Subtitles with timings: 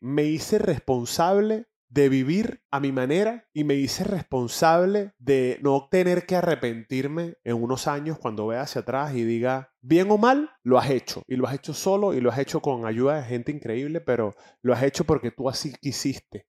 [0.00, 6.26] me hice responsable de vivir a mi manera y me hice responsable de no tener
[6.26, 10.78] que arrepentirme en unos años cuando vea hacia atrás y diga, bien o mal, lo
[10.78, 11.22] has hecho.
[11.26, 14.34] Y lo has hecho solo y lo has hecho con ayuda de gente increíble, pero
[14.62, 16.46] lo has hecho porque tú así quisiste.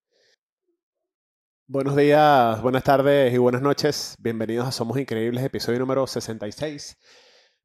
[1.68, 4.16] Buenos días, buenas tardes y buenas noches.
[4.20, 6.98] Bienvenidos a Somos Increíbles, episodio número 66.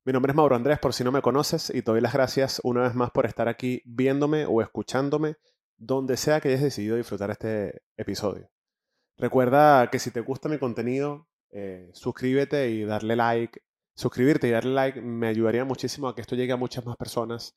[0.05, 2.61] Mi nombre es Mauro Andrés, por si no me conoces, y te doy las gracias
[2.63, 5.37] una vez más por estar aquí viéndome o escuchándome
[5.85, 8.51] donde sea que hayas decidido disfrutar este episodio.
[9.19, 13.61] Recuerda que si te gusta mi contenido, eh, suscríbete y darle like.
[13.97, 17.57] Suscribirte y darle like me ayudaría muchísimo a que esto llegue a muchas más personas,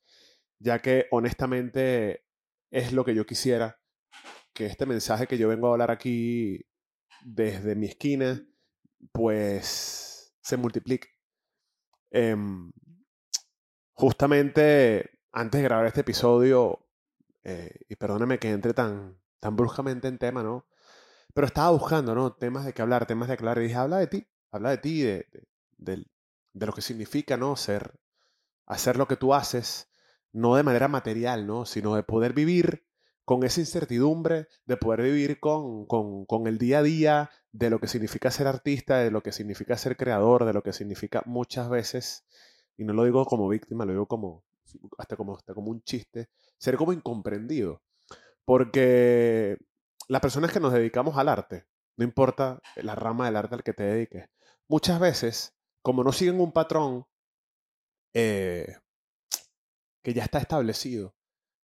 [0.60, 2.24] ya que honestamente
[2.70, 3.80] es lo que yo quisiera,
[4.52, 6.60] que este mensaje que yo vengo a hablar aquí
[7.22, 8.46] desde mi esquina,
[9.12, 11.08] pues se multiplique.
[12.10, 12.70] Em,
[13.94, 16.87] justamente antes de grabar este episodio,
[17.48, 20.66] eh, y perdóname que entre tan, tan bruscamente en tema, ¿no?
[21.32, 22.34] Pero estaba buscando, ¿no?
[22.34, 23.62] Temas de qué hablar, temas de aclarar.
[23.62, 25.26] Y dije, habla de ti, habla de ti, de,
[25.78, 26.04] de,
[26.52, 27.56] de, lo que significa, ¿no?
[27.56, 27.98] Ser,
[28.66, 29.90] hacer lo que tú haces,
[30.32, 31.64] no de manera material, ¿no?
[31.64, 32.84] Sino de poder vivir
[33.24, 37.80] con esa incertidumbre, de poder vivir con, con, con, el día a día, de lo
[37.80, 41.70] que significa ser artista, de lo que significa ser creador, de lo que significa muchas
[41.70, 42.26] veces,
[42.76, 44.44] y no lo digo como víctima, lo digo como
[44.98, 47.82] hasta como, hasta como un chiste, ser como incomprendido.
[48.44, 49.58] Porque
[50.08, 51.66] las personas que nos dedicamos al arte,
[51.96, 54.28] no importa la rama del arte al que te dediques,
[54.68, 57.06] muchas veces, como no siguen un patrón
[58.14, 58.76] eh,
[60.02, 61.14] que ya está establecido,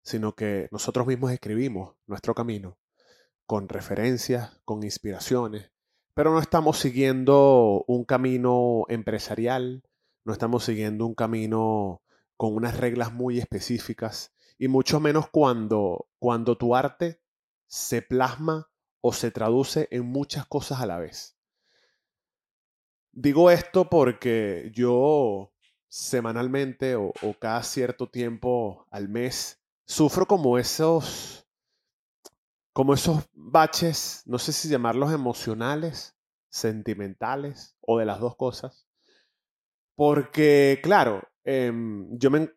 [0.03, 2.79] sino que nosotros mismos escribimos nuestro camino
[3.47, 5.71] con referencias, con inspiraciones,
[6.15, 9.83] pero no estamos siguiendo un camino empresarial,
[10.25, 12.03] no estamos siguiendo un camino
[12.37, 17.21] con unas reglas muy específicas y mucho menos cuando, cuando tu arte
[17.67, 21.37] se plasma o se traduce en muchas cosas a la vez.
[23.13, 25.53] Digo esto porque yo
[25.89, 31.47] semanalmente o, o cada cierto tiempo al mes sufro como esos,
[32.73, 36.17] como esos baches, no sé si llamarlos emocionales,
[36.49, 38.89] sentimentales o de las dos cosas.
[39.97, 42.51] Porque, claro, Em, yo me,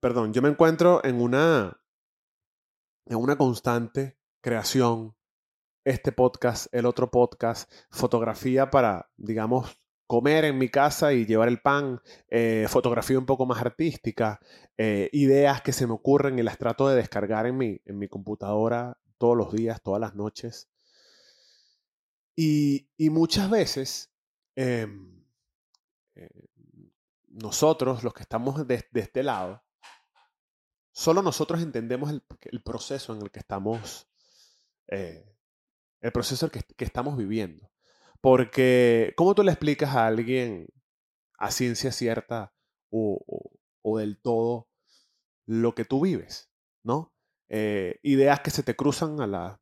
[0.00, 1.80] perdón, yo me encuentro en una,
[3.06, 5.14] en una constante creación,
[5.84, 11.60] este podcast, el otro podcast, fotografía para, digamos, comer en mi casa y llevar el
[11.60, 14.40] pan, eh, fotografía un poco más artística,
[14.78, 18.08] eh, ideas que se me ocurren y las trato de descargar en mi, en mi
[18.08, 20.70] computadora todos los días, todas las noches.
[22.36, 24.12] Y, y muchas veces
[24.56, 25.23] em,
[27.34, 29.62] nosotros, los que estamos de, este lado,
[30.92, 34.08] solo nosotros entendemos el, proceso en el que estamos,
[34.88, 35.36] eh,
[36.00, 37.70] el proceso que, que, estamos viviendo.
[38.20, 40.68] Porque, ¿cómo tú le explicas a alguien
[41.38, 42.54] a ciencia cierta
[42.90, 43.20] o,
[43.82, 44.68] o, del todo
[45.46, 46.50] lo que tú vives?
[46.82, 47.12] ¿No?
[47.48, 49.58] Eh, ideas que se te cruzan a las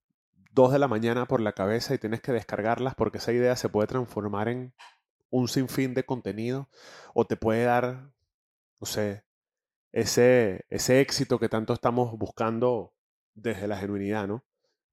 [0.52, 3.68] 2 de la mañana por la cabeza y tienes que descargarlas porque esa idea se
[3.68, 4.74] puede transformar en
[5.32, 6.68] un sinfín de contenido
[7.14, 8.12] o te puede dar,
[8.80, 9.24] no sé,
[9.90, 12.92] ese, ese éxito que tanto estamos buscando
[13.34, 14.44] desde la genuinidad, ¿no?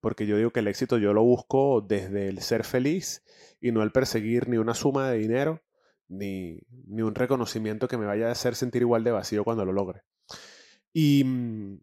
[0.02, 3.24] Porque yo digo que el éxito yo lo busco desde el ser feliz
[3.60, 5.62] y no el perseguir ni una suma de dinero
[6.08, 9.74] ni, ni un reconocimiento que me vaya a hacer sentir igual de vacío cuando lo
[9.74, 10.04] logre.
[10.94, 11.82] Y, mm,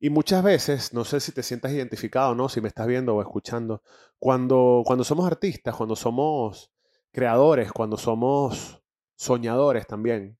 [0.00, 3.20] y muchas veces, no sé si te sientas identificado no, si me estás viendo o
[3.20, 3.82] escuchando,
[4.18, 6.72] cuando, cuando somos artistas, cuando somos
[7.18, 8.80] creadores, cuando somos
[9.16, 10.38] soñadores también.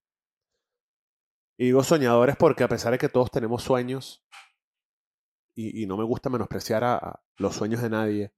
[1.57, 4.23] Y digo soñadores porque a pesar de que todos tenemos sueños,
[5.55, 8.33] y, no me gusta menospreciar a, los sueños de nadie,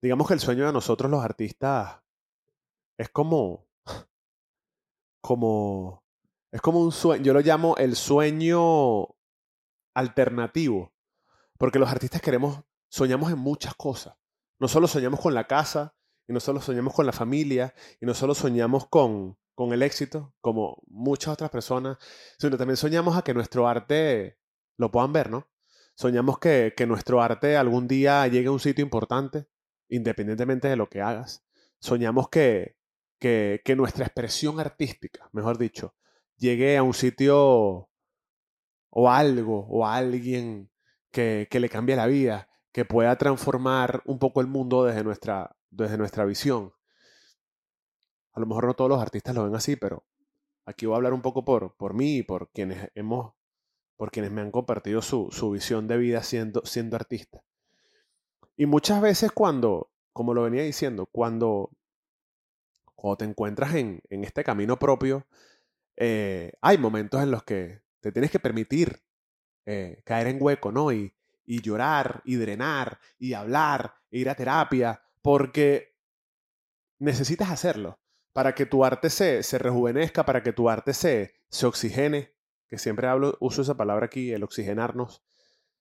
[0.00, 2.00] digamos que el sueño de nosotros los artistas
[2.96, 3.66] es como,
[5.20, 6.06] como,
[6.50, 9.08] es como un sueño, yo lo llamo el sueño
[9.92, 10.94] alternativo,
[11.58, 14.16] porque los artistas queremos, soñamos en muchas cosas.
[14.58, 15.95] No solo soñamos con la casa,
[16.28, 20.34] y no solo soñamos con la familia, y no solo soñamos con, con el éxito,
[20.40, 21.98] como muchas otras personas,
[22.38, 24.38] sino también soñamos a que nuestro arte
[24.76, 25.48] lo puedan ver, ¿no?
[25.94, 29.46] Soñamos que, que nuestro arte algún día llegue a un sitio importante,
[29.88, 31.46] independientemente de lo que hagas.
[31.80, 32.76] Soñamos que,
[33.18, 35.94] que, que nuestra expresión artística, mejor dicho,
[36.36, 37.88] llegue a un sitio
[38.90, 40.70] o algo o a alguien
[41.10, 45.56] que, que le cambie la vida, que pueda transformar un poco el mundo desde nuestra,
[45.76, 46.72] desde nuestra visión.
[48.32, 50.04] A lo mejor no todos los artistas lo ven así, pero
[50.64, 53.36] aquí voy a hablar un poco por, por mí y por quienes hemos
[53.96, 57.42] por quienes me han compartido su, visión de vida siendo, siendo artista.
[58.56, 61.70] Y muchas veces cuando, como lo venía diciendo, cuando,
[62.94, 65.26] cuando te encuentras en, este camino propio,
[65.96, 69.00] eh, hay momentos en los que te tienes que permitir
[69.64, 70.92] eh, caer en hueco, ¿no?
[70.92, 71.14] Y,
[71.46, 75.98] y llorar, y drenar, y hablar, e ir a terapia, porque
[77.00, 77.98] necesitas hacerlo
[78.32, 82.32] para que tu arte se, se rejuvenezca, para que tu arte se, se oxigene,
[82.68, 85.24] que siempre hablo, uso esa palabra aquí, el oxigenarnos.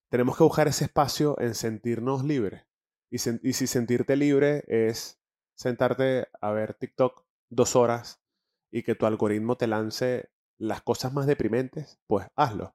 [0.09, 2.65] Tenemos que buscar ese espacio en sentirnos libres.
[3.11, 5.21] Y, y si sentirte libre es
[5.53, 8.23] sentarte a ver TikTok dos horas
[8.71, 12.73] y que tu algoritmo te lance las cosas más deprimentes, pues hazlo.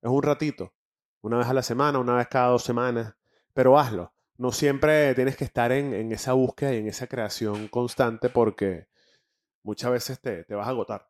[0.00, 0.72] Es un ratito,
[1.20, 3.16] una vez a la semana, una vez cada dos semanas,
[3.54, 4.14] pero hazlo.
[4.42, 8.88] No siempre tienes que estar en, esa búsqueda y en esa creación constante porque
[9.62, 11.08] muchas veces te, vas a agotar.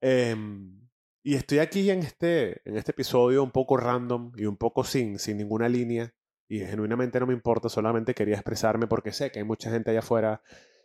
[0.00, 0.88] Em,
[1.24, 5.18] y estoy aquí en este, en este episodio un poco random y un poco sin,
[5.18, 6.14] sin ninguna línea.
[6.48, 9.98] Y genuinamente no me importa, solamente quería expresarme porque sé que hay mucha gente allá
[9.98, 10.40] afuera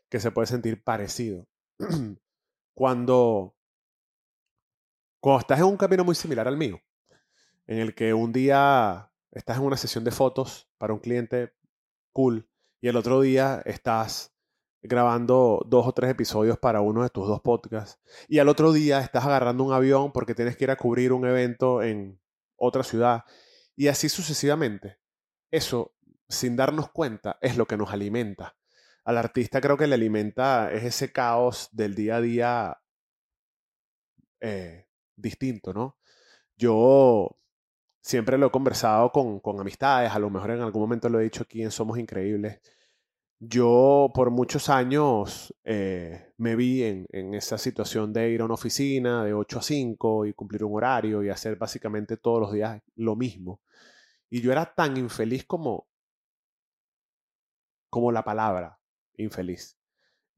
[0.09, 1.47] que se puede sentir parecido.
[2.73, 3.55] cuando,
[5.19, 6.81] cuando estás en un camino muy similar al mío,
[7.67, 11.53] en el que un día estás en una sesión de fotos para un cliente
[12.13, 12.49] cool
[12.81, 14.33] y el otro día estás
[14.83, 18.99] grabando dos o tres episodios para uno de tus dos podcasts y al otro día
[18.99, 22.19] estás agarrando un avión porque tienes que ir a cubrir un evento en
[22.55, 23.23] otra ciudad
[23.75, 24.97] y así sucesivamente.
[25.51, 25.95] Eso,
[26.29, 28.55] sin darnos cuenta, es lo que nos alimenta.
[29.03, 32.81] Al artista creo que le alimenta es ese caos del día a día
[34.39, 35.97] eh, distinto, ¿no?
[36.55, 37.40] Yo
[38.01, 41.23] siempre lo he conversado con, con, amistades, a lo mejor en algún momento lo he
[41.23, 42.59] dicho aquí en Somos Increíbles.
[43.39, 48.53] Yo por muchos años eh, me vi en, en, esa situación de ir a una
[48.55, 52.81] oficina de 8 a 5 y cumplir un horario y hacer básicamente todos los días
[52.95, 53.61] lo mismo.
[54.29, 55.87] Y yo era tan infeliz como,
[57.89, 58.79] como la palabra
[59.17, 59.80] infeliz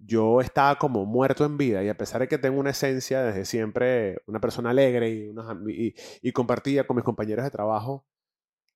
[0.06, 3.46] yo estaba como muerto en vida y a pesar de que tengo una esencia desde
[3.46, 5.34] siempre, una persona alegre
[6.22, 8.06] y, compartía con mis compañeros de trabajo,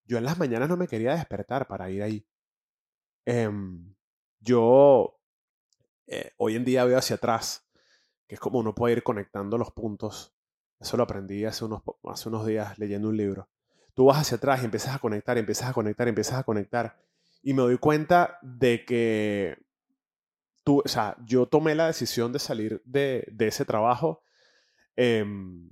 [0.06, 2.26] yo en las mañanas no me quería despertar para ir ahí.
[3.26, 3.94] Em,
[4.40, 5.20] yo
[6.08, 7.68] eh, hoy en día veo hacia atrás,
[8.28, 10.34] que es como uno puede ir conectando los puntos.
[10.80, 13.50] Eso lo aprendí hace unos, hace unos días leyendo un libro.
[13.94, 16.98] Tú vas hacia atrás y empiezas a conectar, empiezas a conectar, empiezas a conectar.
[17.42, 19.67] Y me doy cuenta de que
[20.76, 24.24] o sea, yo tomé la decisión de salir de, ese trabajo
[24.96, 25.70] em,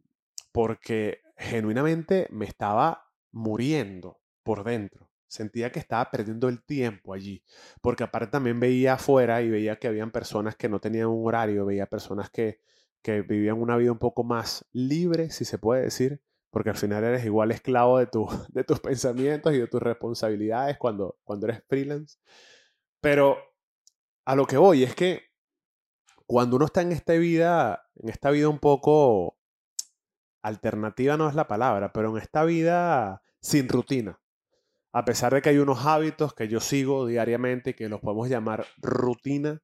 [0.51, 5.09] porque genuinamente me estaba muriendo por dentro.
[5.27, 7.43] Sentía que estaba perdiendo el tiempo allí,
[7.81, 11.65] porque aparte también veía afuera y veía que habían personas que no tenían un horario,
[11.65, 12.61] veía personas que,
[13.01, 16.21] que vivían una vida un poco más libre, si se puede decir,
[16.51, 20.77] porque al final eres igual esclavo de, tu, de tus pensamientos y de tus responsabilidades
[20.77, 22.17] cuando, cuando eres freelance.
[23.01, 23.37] Pero
[24.25, 25.23] a lo que voy es que
[26.25, 29.37] cuando uno está en esta vida, en esta vida un poco
[30.41, 34.19] alternativa no es la palabra, pero en esta vida sin rutina,
[34.91, 38.65] a pesar de que hay unos hábitos que yo sigo diariamente que los podemos llamar
[38.77, 39.61] rutina,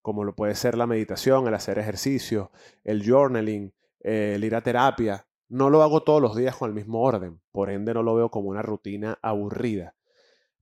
[0.00, 2.50] como lo puede ser la meditación, el hacer ejercicio,
[2.84, 7.02] el journaling, el ir a terapia, no lo hago todos los días con el mismo
[7.02, 9.94] orden, por ende no lo veo como una rutina aburrida.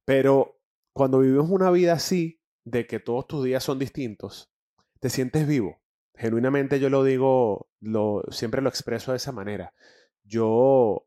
[0.04, 0.58] Pero
[0.92, 2.37] cuando vivimos una vida así,
[2.70, 4.50] de que todos tus días son distintos,
[5.00, 5.80] te sientes vivo.
[6.14, 9.72] Genuinamente yo lo digo, lo, siempre lo expreso de esa manera.
[10.24, 11.06] Yo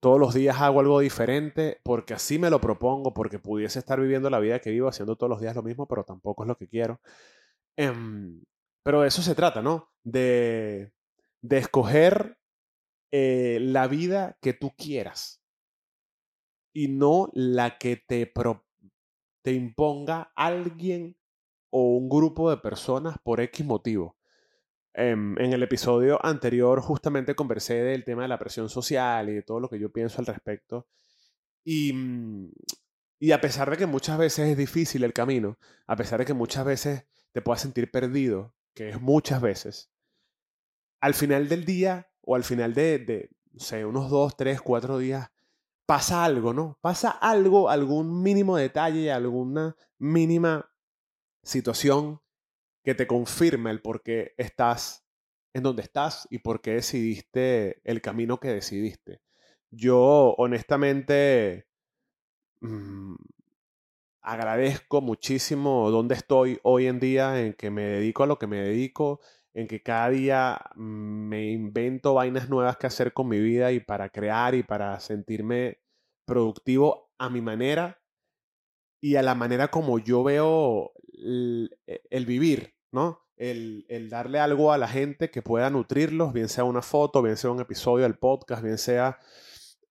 [0.00, 4.30] todos los días hago algo diferente porque así me lo propongo, porque pudiese estar viviendo
[4.30, 6.68] la vida que vivo haciendo todos los días lo mismo, pero tampoco es lo que
[6.68, 7.00] quiero.
[7.76, 8.42] Em,
[8.82, 9.90] pero de eso se trata, ¿no?
[10.04, 10.92] De,
[11.40, 12.38] de escoger
[13.10, 15.42] eh, la vida que tú quieras
[16.72, 18.67] y no la que te, pro,
[19.42, 21.16] te imponga alguien
[21.70, 24.16] o un grupo de personas por X motivo.
[24.94, 29.42] En, en, el episodio anterior justamente conversé del tema de la presión social y de
[29.42, 30.88] todo lo que yo pienso al respecto.
[31.64, 32.50] Y, mm,
[33.20, 36.34] y a pesar de que muchas veces es difícil el camino, a pesar de que
[36.34, 39.90] muchas veces te puedas sentir perdido, que es muchas veces,
[41.00, 44.98] al final del día o al final de, de no sé, unos dos, tres, cuatro
[44.98, 45.30] días,
[45.88, 46.78] pasa algo, ¿no?
[46.82, 50.70] Pasa algo, algún mínimo detalle, alguna mínima
[51.42, 52.20] situación
[52.84, 55.06] que te confirme el por qué estás
[55.54, 59.22] en donde estás y por qué decidiste el camino que decidiste.
[59.70, 61.66] Yo honestamente
[62.60, 63.14] mm,
[64.20, 68.58] agradezco muchísimo donde estoy hoy en día, en que me dedico a lo que me
[68.60, 69.20] dedico,
[69.58, 74.08] en que cada día me invento vainas nuevas que hacer con mi vida y para
[74.08, 75.80] crear y para sentirme
[76.24, 78.00] productivo a mi manera
[79.00, 83.26] y a la manera como yo veo el, el vivir, ¿no?
[83.36, 87.36] El, el, darle algo a la gente que pueda nutrirlos, bien sea una foto, bien
[87.36, 89.18] sea un episodio del podcast, bien sea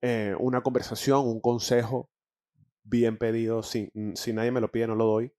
[0.01, 2.09] eh, una conversación, un consejo
[2.83, 3.63] bien pedido.
[3.63, 5.33] Si, si nadie me lo pide, no lo doy.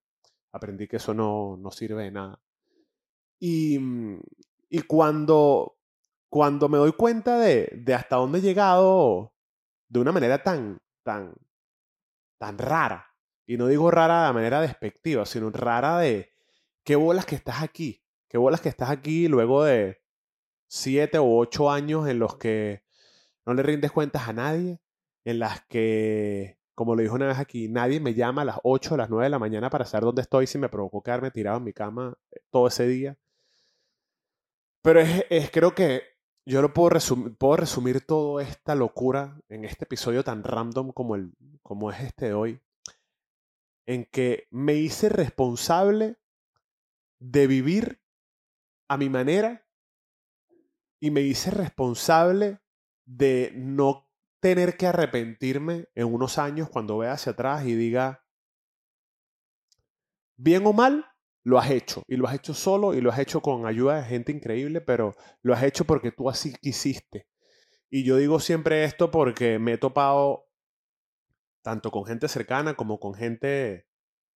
[0.51, 2.39] Aprendí que eso no, no sirve de nada.
[3.39, 3.79] Y,
[4.69, 5.77] y cuando,
[6.29, 9.33] cuando me doy cuenta de, de hasta dónde he llegado
[9.87, 11.33] de una manera tan, tan,
[12.37, 13.15] tan rara,
[13.45, 16.31] y no digo rara de manera despectiva, sino rara de
[16.83, 20.01] qué bolas que estás aquí, qué bolas que estás aquí luego de
[20.67, 22.83] siete o ocho años en los que
[23.45, 24.79] no le rindes cuentas a nadie,
[25.25, 28.93] en las que, como lo dijo una vez aquí, nadie me llama a las 8
[28.93, 31.57] o las 9 de la mañana para saber dónde estoy si me provocó quedarme tirado
[31.57, 33.17] en mi cama eh, todo ese día.
[34.81, 36.03] Pero es, es creo que
[36.45, 41.15] yo lo puedo resumir, puedo resumir toda esta locura en este episodio tan random como,
[41.15, 42.61] el, como es este de hoy,
[43.85, 46.17] en que me hice responsable
[47.19, 48.01] de vivir
[48.87, 49.67] a mi manera
[50.99, 52.59] y me hice responsable
[53.05, 54.09] de no
[54.39, 58.25] tener que arrepentirme en unos años cuando vea hacia atrás y diga,
[60.37, 61.08] bien o mal,
[61.49, 62.03] lo has hecho.
[62.07, 65.15] Y lo has hecho solo y lo has hecho con ayuda de gente increíble, pero
[65.41, 67.27] lo has hecho porque tú así quisiste.
[67.89, 70.47] Y yo digo siempre esto porque me he topado
[71.63, 73.87] tanto con gente cercana como con gente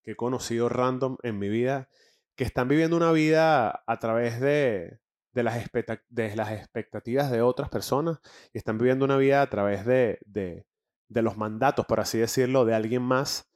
[0.01, 1.88] que he conocido random en mi vida,
[2.36, 5.00] que están viviendo una vida a través de,
[5.34, 5.70] de las,
[6.10, 8.20] de las expectativas de otras personas
[8.53, 10.65] y están viviendo una vida a través de, de,
[11.10, 13.53] de los mandatos, por así decirlo, de alguien más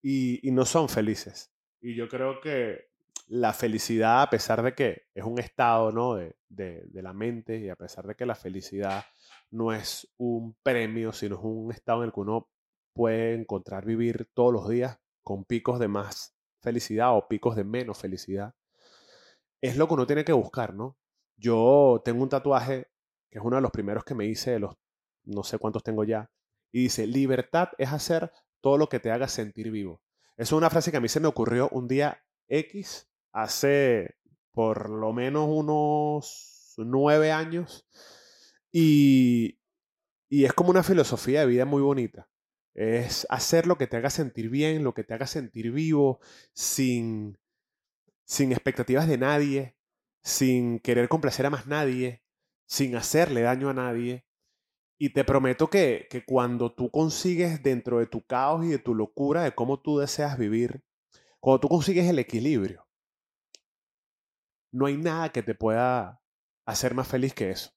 [0.00, 1.52] y, y, no son felices.
[1.80, 2.89] Y yo creo que
[3.30, 6.16] la felicidad, a pesar de que es un estado ¿no?
[6.16, 9.04] de, de la mente y a pesar de que la felicidad
[9.50, 12.48] no es un premio, sino es un estado en el que uno
[12.92, 17.98] puede encontrar vivir todos los días con picos de más felicidad o picos de menos
[17.98, 18.54] felicidad,
[19.60, 20.98] es lo que uno tiene que buscar, ¿no?
[21.36, 22.88] Yo tengo un tatuaje
[23.30, 24.74] que es uno de los primeros que me hice, de los
[25.22, 26.30] no sé cuántos tengo ya,
[26.72, 30.02] y dice, libertad es hacer todo lo que te haga sentir vivo.
[30.36, 34.16] Es una frase que a mí se me ocurrió un día X, hace
[34.52, 37.86] por lo menos unos nueve años,
[38.72, 39.58] y,
[40.28, 42.28] y es como una filosofía de vida muy bonita.
[42.74, 46.20] Es hacer lo que te haga sentir bien, lo que te haga sentir vivo,
[46.54, 47.38] sin,
[48.24, 49.76] sin expectativas de nadie,
[50.22, 52.22] sin querer complacer a más nadie,
[52.66, 54.24] sin hacerle daño a nadie.
[54.98, 58.94] Y te prometo que, que cuando tú consigues dentro de tu caos y de tu
[58.94, 60.84] locura de cómo tú deseas vivir,
[61.40, 62.86] cuando tú consigues el equilibrio,
[64.72, 66.22] no hay nada que te pueda
[66.66, 67.70] hacer más feliz que eso.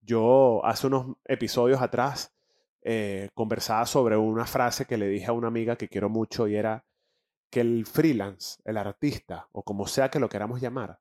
[0.00, 2.34] Yo hace unos episodios atrás
[2.82, 6.56] eh, conversaba sobre una frase que le dije a una amiga que quiero mucho y
[6.56, 6.86] era
[7.50, 11.00] que el freelance, el artista o como sea que lo queramos llamar,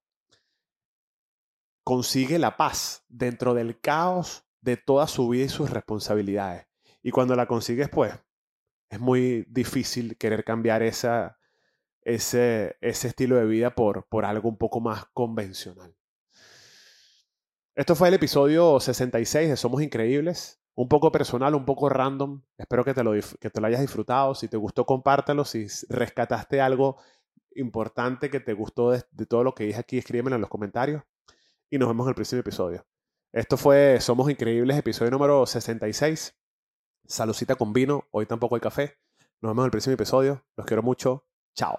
[1.83, 6.67] consigue la paz dentro del caos de toda su vida y sus responsabilidades.
[7.01, 8.13] Y cuando la consigues, pues,
[8.89, 11.38] es muy difícil querer cambiar esa,
[12.09, 15.95] ese, ese estilo de vida por, por algo un poco más convencional.
[17.75, 20.59] Esto fue el episodio 66 de Somos Increíbles.
[20.75, 22.41] Un poco personal, un poco random.
[22.57, 24.33] Espero que te lo, que te lo hayas disfrutado.
[24.33, 25.45] Si te gustó, compártelo.
[25.45, 26.97] Si rescataste algo
[27.55, 31.03] importante que te gustó de, todo lo que dije aquí, escríbemelo en los comentarios
[31.69, 32.85] y nos vemos en el próximo episodio.
[33.31, 36.35] Esto fue Somos Increíbles, episodio número 66.
[37.05, 38.97] Salucita con vino, hoy tampoco hay café.
[39.41, 40.45] Nos vemos en el próximo episodio.
[40.55, 41.28] Los quiero mucho.
[41.59, 41.77] Tchau!